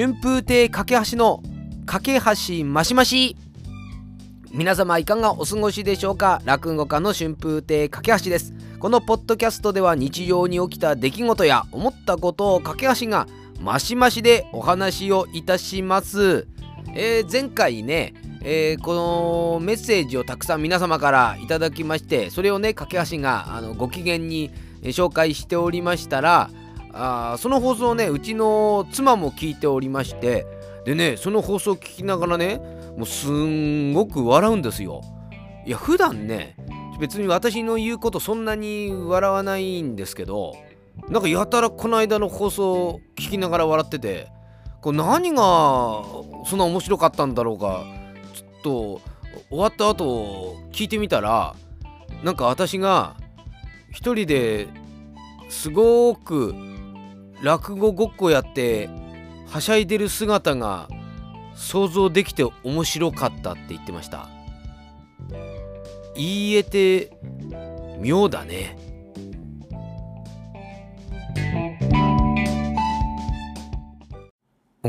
[0.00, 1.42] 春風亭架橋の
[1.84, 3.36] 架橋マシマシ
[4.50, 6.40] 皆様いかがお過ごしでしょうか？
[6.46, 8.54] 落語家の春風亭架橋です。
[8.78, 13.26] このポッドキャストでは日常に起きた出来事や思ったことを架橋が
[13.60, 16.48] マシマシでお話をいたします、
[16.94, 24.50] えー、前回ねえー、このメッセージをたくさん皆様からいただきましてそれをね架橋があのご機嫌に
[24.84, 26.48] 紹介しておりましたら
[26.92, 30.46] あその放送をねうちの妻も聞いておりまして
[30.84, 32.58] でねその放送を聞きながらね
[32.96, 35.02] もうすんごく笑うんですよ。
[35.66, 36.56] いや普段ね
[36.98, 40.54] 別に私の言うことそんなに笑わないんですけど
[41.08, 44.28] なんかやたらこの間の放送聞きながら笑ってて
[44.82, 45.42] これ何が
[46.46, 47.84] そんな面白かったんだろうか
[48.34, 49.00] ちょっと
[49.48, 51.54] 終わった後聞いてみたら
[52.22, 53.16] なんか私が
[53.90, 54.68] 一人で
[55.48, 56.54] すごく
[57.42, 58.88] 落語ごっこやって
[59.48, 60.88] はしゃいでる姿が
[61.54, 64.28] 想像できて面白かったって言ってました。
[66.14, 67.12] 言えて
[67.98, 68.76] 妙だね。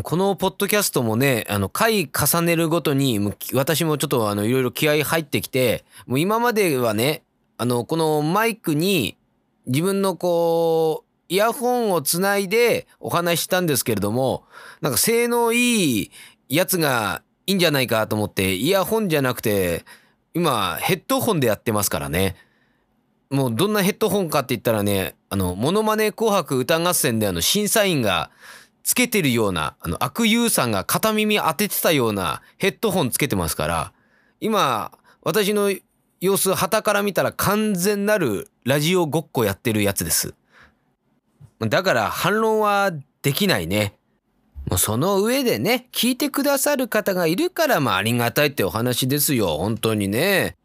[0.03, 3.20] このポッドキャストもねあの回重ねるごとに
[3.53, 7.23] 私もちょっとあのいろいろ気合い入ってきてもう今まではね
[7.58, 9.18] あのこのマイクに
[9.68, 14.44] 自分のこうイヤホンをつないでお話ししたんですけれども、
[14.82, 16.12] なんか性能いい
[16.50, 19.86] やつがいいんじゃないかと思って、イヤホンじゃなくて、
[20.34, 22.36] 今ヘッドホンでやってますからね。
[23.30, 28.30] もうどんなヘッドホンかって言ったらね、あの、モノマネ紅白歌合戦であの審査員が
[28.84, 33.94] つけてるような、あの、悪友さんが片耳当ててたようなヘッドホンつけてますから、
[34.42, 35.74] 今、私の
[36.20, 40.36] 様子、旗から見たら完全なるラジオごっこやってるやつです。
[41.70, 43.95] だから反論はできないね。
[44.78, 49.58] その上でね、聞いてくださる方がいるから、まあありがたいってお話ですよ。
[49.58, 50.56] 本当にね。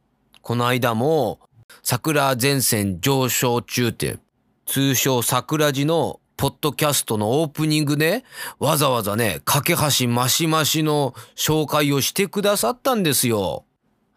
[0.42, 1.40] この間も、
[1.82, 4.18] 桜前線上昇中って、
[4.66, 8.24] 通称桜地のポッドキャストのオープニングで、
[8.58, 13.64] わざわざね、架け橋マシマシの紹介をしてくださったんですよ。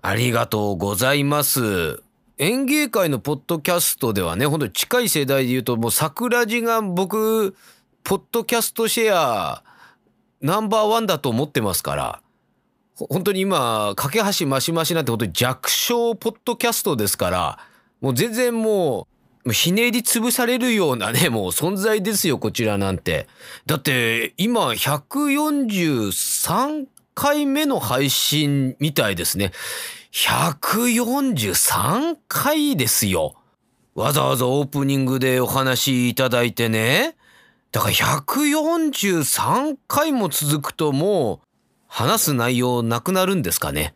[0.02, 2.04] ありがとうございます。
[2.40, 7.54] 演芸界のポッドキャストではね、本当に近い世代で言うと、もう桜地が僕、
[8.06, 9.62] ポッドキャストシェア
[10.40, 12.22] ナンバーワンだと思ってますから、
[12.96, 17.60] 本当に今、架け橋マシマシなんて本当に弱小ポッドキャストですから、
[18.00, 19.06] もう全然も
[19.46, 23.28] う、ひねり潰されるようなね、もう存在ですよ、こちらなんて。
[23.66, 26.86] だって、今、143
[27.16, 29.52] 回目の配信みたいですね。
[30.12, 33.36] 143回ですよ。
[33.94, 37.16] わざわざオープニングでお話いただいてね。
[37.72, 41.48] だから143回も続くともう
[41.88, 43.94] 話す内容なくなるんですかね。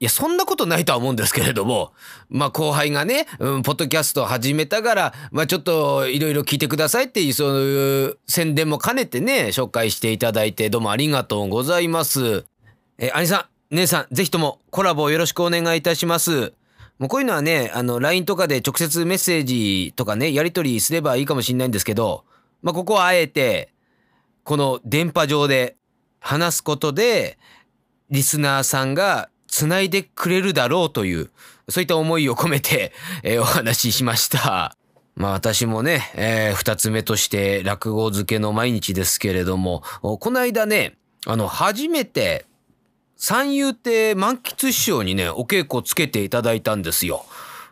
[0.00, 1.92] いや、そんなことないとは思うんですけれども、
[2.28, 12.44] まあ後輩がね、うん、ポッドキャスト始めたから、まあちょっといろいろ聞いてくださいっていう、そういう宣伝も兼ねてね、紹介していただいて、どうもありがとうございます。
[12.98, 16.52] え、兄さん、姉さん、ぜひともコラボよろしくお願いいたします。
[16.98, 22.24] もうこういうのはね、あの、LINE とかで直接メッセージとかね、やり取りすればいいかもしれないんですけど、
[22.60, 23.72] まあ、ここはあえて、
[24.44, 25.76] この電波上で
[26.20, 27.38] 話すことで、
[28.10, 31.30] リスナーさんが繋いでくれるだろうという、
[31.70, 34.76] そういった思いを込めて、えー、お話ししました。
[35.14, 42.44] まあ私もね、えー、二つ目として落語漬けの毎日ですけれども、この間ね、あの、初めて
[43.24, 47.24] 三遊亭満喫師匠にね、お稽古つけていただいたんですよ。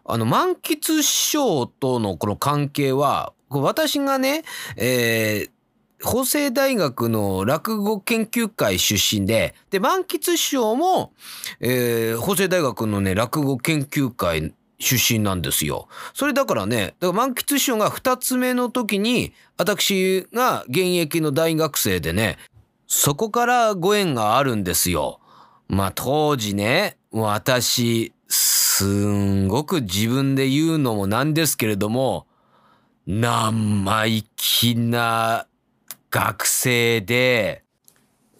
[0.04, 4.44] あの、満喫師匠とのこの関係は、私がね、
[4.76, 11.12] えー、法政大学の落語研究会出身で、で、満喫師匠も、
[11.58, 15.88] えー、法政大学のね、落語研究会出身なんですよ。
[16.14, 22.38] それだからね、だから満喫師匠が二つ目の時に、私が現役の大学生でね、
[22.86, 25.19] そこからご縁があるんですよ。
[25.70, 32.26] まあ当時ね、私、すんごく自分で言うのもなんですけれども、
[33.06, 35.46] 生意気な
[36.10, 37.62] 学生で、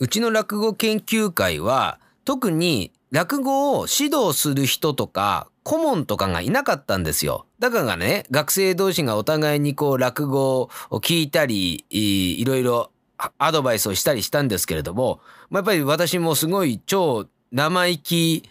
[0.00, 7.46] うちの落語研究会は特に落語を指導する人とか顧問とかがいなかったんですよ。
[7.60, 12.90] だからね、学生同士がお互いにこう落語を聞いたり、いろいろ
[13.38, 15.20] アドバイスをしたりしたんですけれども、
[15.50, 18.49] まあ、やっぱり私もすごい超生意気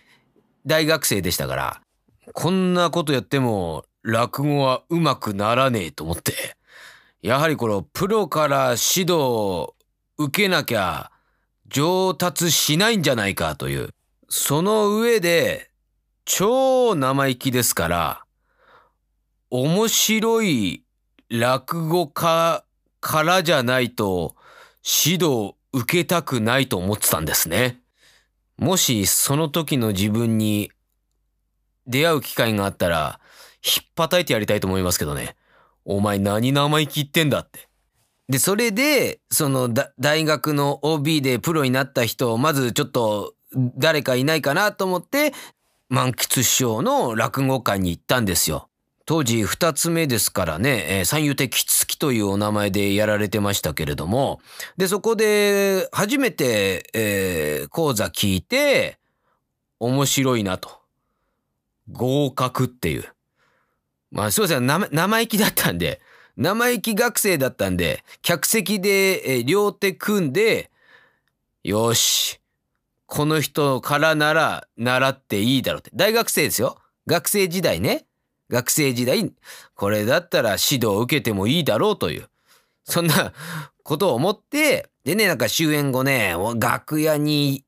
[0.66, 1.81] 大学生でしたから、
[2.33, 6.56] こんなことやっても落語は上手くならねえと思って、
[7.21, 9.75] やはりこのプロから指導を
[10.18, 11.12] 受けなきゃ
[11.68, 13.89] 上達しないんじゃないかという。
[14.27, 15.69] その上で、
[16.25, 18.24] 超生意気ですから、
[19.50, 20.83] 面白い
[21.30, 22.63] 落語家
[23.01, 24.36] からじゃないと
[24.83, 27.79] 指導受けたくないと思ってたんですね。
[28.57, 30.71] もしその時の自分に
[31.87, 33.19] 出会う機会があったら、
[33.63, 35.35] 引っ叩いてやりたいと思いますけどね。
[35.85, 37.67] お前何生意気言ってんだって。
[38.29, 45.33] で、それで、その大学の OB でプロになった人をまずちょっと誰かいないかなと思って、
[45.89, 48.69] 満喫師匠の落語会に行ったんですよ。
[49.09, 54.39] 当時二つ目ですからね、えー、三遊亭吉月というお名前でやられてましたけれども、
[54.77, 59.00] で、そこで初めて、えー、講座聞いて、
[59.79, 60.69] 面白いなと。
[61.91, 63.06] 合格っていう。
[64.11, 66.01] まあ、すいません、生意気だったんで、
[66.38, 70.69] 生意気学生だったんで、客席で、えー、両手組んで、
[71.63, 72.39] よし、
[73.07, 75.89] この人からなら習っていいだろうって。
[75.95, 76.77] 大学生ですよ。
[77.07, 78.05] 学生時代ね。
[78.50, 79.31] 学生時代、
[79.75, 82.28] これだったら指導を受けてもいいだろうという、
[82.84, 83.34] そんな
[83.84, 87.63] ことを思って、でね、なんか終演後ね、楽屋に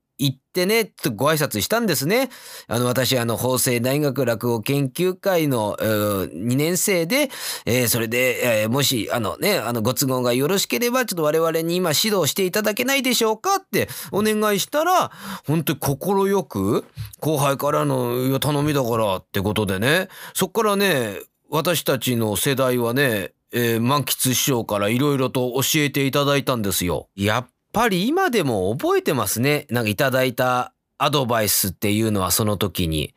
[0.51, 2.29] ってね、とご挨拶したんですね。
[2.67, 7.29] あの、私、あの、法政大学落語研究会の、えー、2年生で、
[7.65, 15.09] えー、それで、えー、もし、あのね、あの、ご都合がよろしければ、ちょっと我々に今指導していただけないでしょうかってお願いしたら、
[15.47, 16.83] 本当に快く、
[17.21, 21.15] 後輩からの、頼みだからってことでね、そっからね、
[21.49, 27.09] 私たちの世代はね、えー、満喫師匠からいろいろと教えていただいたんですよ。
[27.15, 29.67] やっぱり今でも覚えてますね。
[29.69, 33.13] なんかいただいたアドバイスっていうのはその時に。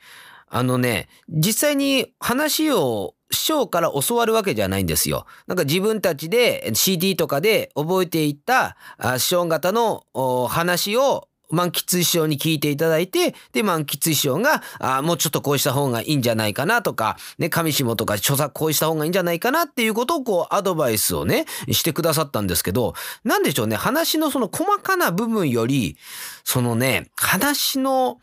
[0.48, 5.26] あのね、実際に話を師匠から教わるわけじゃないんですよ。
[5.48, 8.76] なんか自分たちで CD とかで覚えていった
[9.18, 10.06] 師匠方の
[10.48, 22.94] 話を満喫師匠に聞いていただいて、で、満喫師匠が、あもうちょっとこうした方がいいんじゃないかなとか、ね、上下とか著作こうした方がいいんじゃないかなっていうことをこうアドバイスをね、してくださったんですけど、
[23.24, 25.96] なんでしょうね、話のその細かな部分より、
[26.44, 28.18] そのね、話の、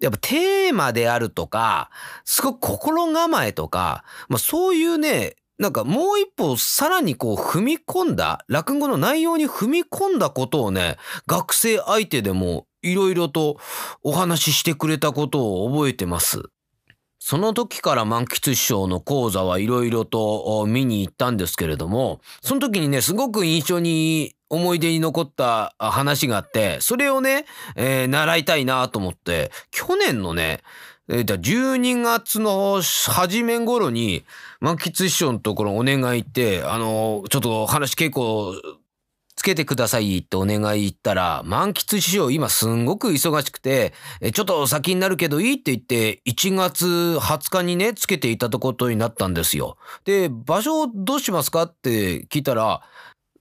[0.00, 1.90] やっぱテーマであるとか、
[2.24, 13.58] すごく心構えとか、まあそういうね、なんかもう一歩さらにこう踏み込んだ、落語の内容に踏み込んだことをね、学生相手でもいろいろと
[14.02, 16.42] お話ししてくれたことを覚えてます。
[17.18, 30.60] その時から満喫師匠の講座はいろいろと見に行ったんですけれども、その時にね、すごく印象に思い出に残った話があって、それをね、えー、習いたいなと思って、去年のね、
[31.08, 34.24] えー、12月の初め頃に、
[34.60, 38.78] 満喫師匠のところお願い行って、あのー、ちょっと話稽古
[39.36, 43.92] つけてくださいってお願い言ったら、満喫師匠今すんごく忙しくて、
[44.32, 46.86] ちょっと先になるけどいいって言って、1月
[47.20, 49.76] 20日にね、つけていただくことになったんですよ。
[50.04, 52.80] で、場所どうしますかって聞いたら、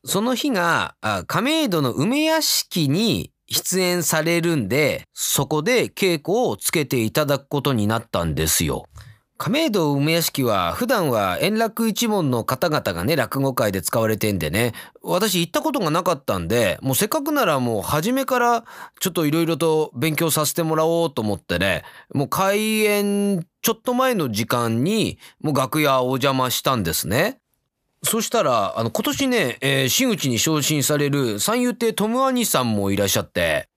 [0.04, 0.96] その日が
[1.28, 8.86] 亀戸の梅屋敷に出演されるんで、そこで稽古をつけていただくことになったんですよ。
[9.38, 14.72] 亀戸梅屋敷は普段は円楽一門の方々がね、落語会で使われてんでね、
[15.04, 18.64] 私行ったことがなかったんで、もうせっかくならもう初めから
[19.02, 21.84] ちょっといろいろと勉強させてもらおうと思ってね、
[22.14, 27.40] もう開演ちょっと前の時間にもう楽屋お邪魔したんですね。
[28.06, 33.68] そしたら、あの、今年ね、えー、真打ちに昇進される三遊亭トムアニさんもいらっしゃって、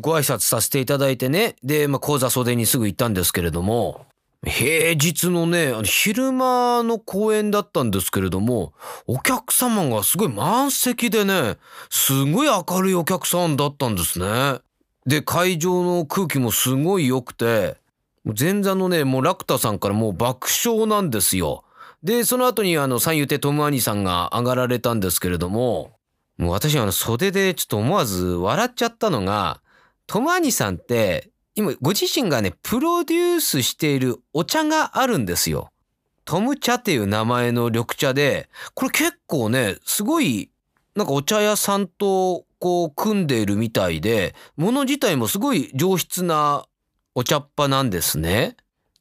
[0.00, 4.06] ご挨拶させていただいてね、で、まあ、講座袖にすぐ行ったんですけれども、
[4.46, 8.72] 平日のね、昼間の公演だったんですけれども、
[9.06, 11.56] お客様がすごい満席でね、
[11.90, 14.58] すごい明るいお客さんだったんですね。
[15.06, 17.76] で、会場の空気もすごい良くて、
[18.38, 21.64] 前座のね、もうラクタさんからもう爆笑なんですよ。
[22.04, 25.96] で、その後にあの、三遊亭トムアニさんが上がられたんですけれども、
[26.36, 29.62] もう私あの、袖でちょっと思わず笑っちゃったのが、
[30.06, 35.70] トムアニさんって、今、ご自身がね、プロデュースしているお茶があるんですよ。
[36.26, 40.50] トム茶っていう名前の緑茶で、これ結構ね、すごい、
[40.94, 46.66] なんかお茶屋さんとこう組んでいるみたいで、もの自体もすごい上質な
[47.14, 48.56] お茶っ葉なんですね。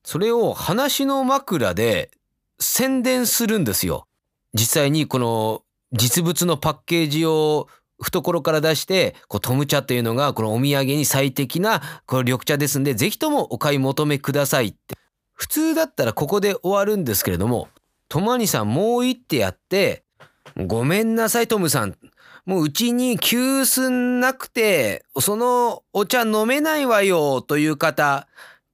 [0.06, 2.12] それを話の枕で
[2.64, 4.08] 宣伝するんですよ。
[4.54, 7.68] 実際にこの実物のパッケージを
[8.02, 14.96] 懐から出して、こうトム茶っていうのがこのお土産に最適なこの緑茶ですんで、ぜひともお買い求めくださいって。
[15.34, 17.70] 普通だったらここで終わるんですけれども、
[18.10, 20.04] トマニさんもう一手やって、
[20.68, 21.96] ごめんなさいトムさん。
[22.46, 28.28] もううちに急須なくて、そのお茶飲めないわよという方、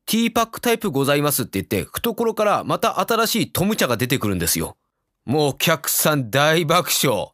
[0.09, 4.75] ティーパックタイプございますって言って、懐からまた新しいトム茶が出てくるんですよ。
[5.23, 7.27] もうお客さん大爆笑。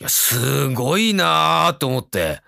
[0.00, 2.40] いや、すごいなーと思って。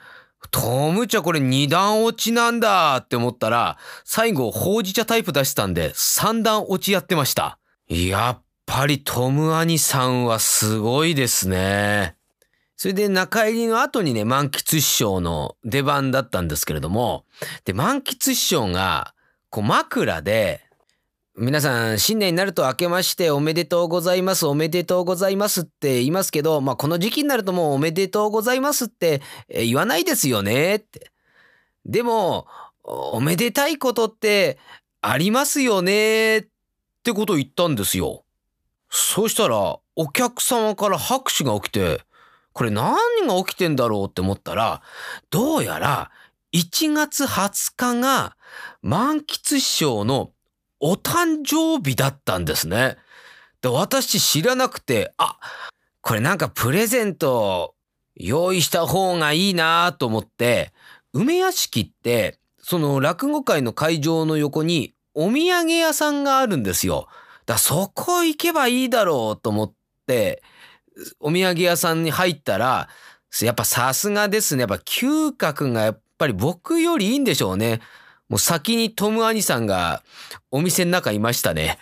[0.51, 7.59] トム茶これ二段落ちなんだって思ったら、最後ほうじ茶タイプ出してたんで三段落ちやってました。
[7.87, 12.17] やっぱりトム兄さんはすごいですね。
[12.77, 17.27] それで中入りの後にね、満喫師匠の出番だったんですけれども、
[17.67, 19.14] で、満喫師匠が、
[19.55, 20.63] こう枕で、
[21.37, 31.13] 皆さん、新年になると明けましておめでとうございます、おめでとうございますって言いますけど、まあ、この時期になるともうおめでとうございますって言わないですよねって。
[31.87, 32.49] でも、
[32.83, 34.59] おめでたいことって
[35.01, 36.47] ありますよねっ
[37.05, 38.25] てことを言ったんですよ。
[38.91, 42.01] そうしたら、お客様から拍手が起きて、
[42.53, 44.83] これ何が起きてんだろうって思ったら、
[45.31, 46.11] どうやら
[46.55, 48.37] 1月20日が
[48.81, 50.31] 満喫師匠の
[50.79, 52.97] お誕生日だったんですね。
[53.61, 55.39] で、私知らなくて、あ、
[56.01, 57.75] これなんかプレゼント
[58.15, 60.73] 用意した方がいいなと思って、
[61.13, 67.09] 梅屋敷って、その落語会の会場の横にお土産屋さんがあるんですよ。
[67.47, 69.75] だそこ行けばいいだろうと思っ
[70.07, 70.43] て、
[71.19, 72.89] お土産屋さんに入ったら、
[73.43, 74.61] やっぱさすがですね。
[74.61, 77.81] やっぱ嗅覚がやっぱり僕よりいいんでしょうね。
[78.29, 80.03] もう先にトム・アニさんが
[80.51, 81.79] お店の中いましたね。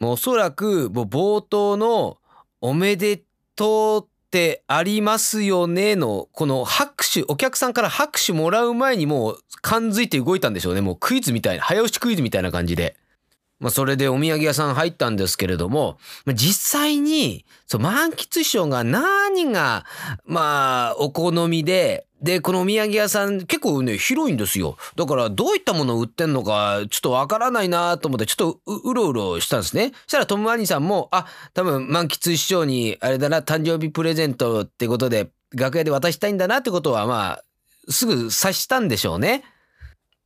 [0.00, 2.18] もうおそらくもう冒頭の
[2.60, 3.22] おめで
[3.54, 10.80] とうってありますよねのこの拍手、お客さんから拍手もらう前にもう感づいて動いたんでしょうね。
[10.80, 12.96] もうクイズみたいな、早押しクイズみたいな感じで。
[13.62, 19.86] まあ、それでお土産屋さん入ったんですけれどもま、実際に、そう、満喫師匠が何が、
[20.26, 24.76] まあ、お好みで、で、このお土産屋さん結構ね、広いんですよ。
[24.96, 29.92] だからどういったものを売ってんのか、ちょっとわからないなと思って、ちょっとうろうろしたんですね。
[30.06, 37.44] そしたらトム・アニさんも、あ、多分満喫師匠に、あれだな、誕生日プレゼントってことで、楽屋で渡したいんだなってことは、まあ、
[37.88, 39.44] すぐ察したんでしょうね。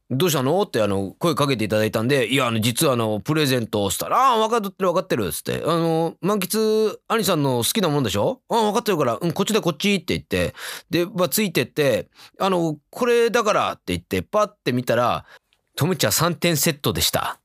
[0.08, 0.62] どうしたの？
[0.62, 8.40] ってあの声かけていただいたんで、いや、あの、実はあの、プレゼントをしたら、ああ、分かってる分かってるっつって、あの、満喫、兄さんの好きなもんでしょ？
[8.48, 10.54] ああ、分かってるから、うん、こっちだこっちって言って、
[10.90, 12.08] で、まあ、ついてって、
[12.38, 15.25] あの、これだからって言って、パッて見たら、
[15.75, 17.40] トムチャ3点セットでした。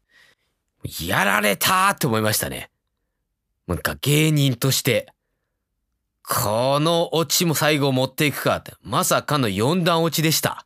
[1.00, 2.70] やられたって思いましたね。
[3.68, 5.12] なんか芸人として。
[6.24, 10.66] このオチも最後持っていくかって、まさかの4段落ちでした。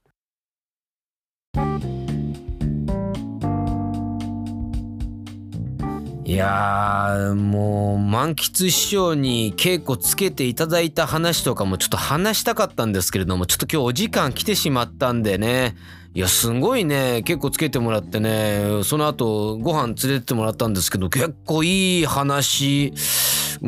[6.26, 15.76] いやもう満喫師匠に稽古つけていただいた話とかもちょっと話したかったんですけれどもちょっと今日お時間来てしまったんでね
[16.16, 22.92] いやすごいね結構つけてもらってねその後ご飯連れてってもらったんですけど結構いい話
[23.62, 23.68] う、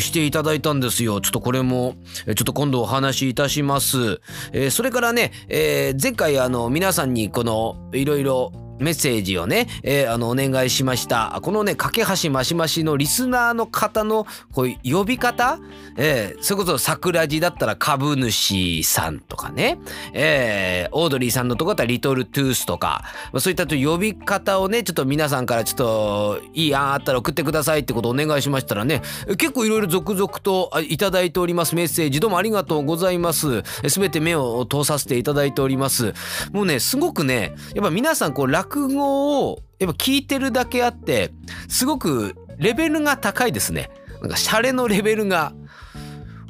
[0.00, 1.20] していただいたんですよ。
[1.20, 4.20] ちょっとこれも、ちょっと今度お話しいたします。
[4.52, 11.38] えー、それからね、えー、前回あの皆さんにこのいろいろメッセージをね、えー、あの、お願いしました。
[11.42, 15.58] このね、架け橋マシマシのリスナーの方の、こういう呼び方？
[15.96, 19.78] えー、それこそ桜地だったら株主さんとかね、
[20.12, 23.04] えー、オードリーさんのとこだったらリトルトゥースとか、
[23.38, 29.02] そういった呼び方をね、ちょっと皆さんからちょっと、いい案あったら送ってくださいってことをお願いしましたらね、
[29.38, 33.62] 結構いろいろ続々といただいておりますメッセージ、どうもありがとうございます。
[33.88, 36.12] すべて目を通させていただいております。
[36.52, 41.32] もうね、すごくね、やっぱ皆さんこう、落語をやっぱ聞いてるだけあって
[41.68, 43.90] すごくレベルが高いですね。
[44.22, 45.52] なんかシャレのレベルが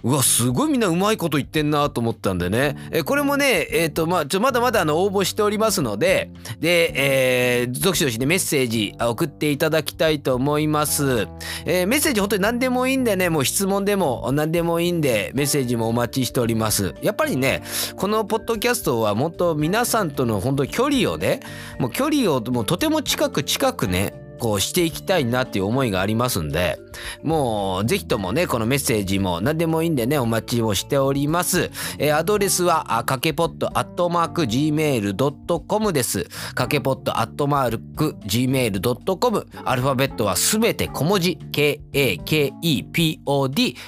[0.04, 2.76] うわすごいみんなうまいこと言ってんなと思ったんでね。
[2.92, 6.30] えこれもねえっ、ー、とまあちょまだまだあの応募しておりますので
[6.60, 11.26] でえー、どしどしねメッセージ送っていただきたいと思います、
[11.64, 16.94] えー、メッセージ本当に何でもいいんでねもう質問でも何でもいいんでメッセージもお待ちしております。
[17.00, 17.62] やっぱりね
[17.96, 21.40] このポッドキャストはもっと皆さんとの本当距離をね
[21.78, 26.78] もう距離をもうとても近く近くねこうしていきたいなっていう思いがありますんで、
[27.22, 31.70] もうぜひともね、このメッセージも何でもいいんでね、お待ちをしております。
[31.98, 36.26] えー、アドレスは、かけぽっとアットマーク gmail.com です。
[36.54, 39.46] かけぽっとアットマーク gmail.com。
[39.64, 41.86] アルファベットはすべて小文字、k-a-k-e-p-o-d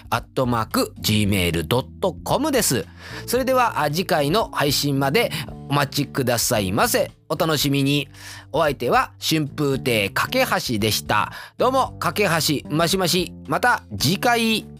[0.08, 2.86] アットマーク gmail.com です。
[3.26, 5.30] それでは次回の配信まで
[5.68, 7.11] お待ちくださいませ。
[7.28, 8.08] お楽しみに。
[8.52, 11.32] お相手は春風亭架橋でした。
[11.58, 13.32] どうも、架橋ましまし。
[13.46, 14.75] また次回。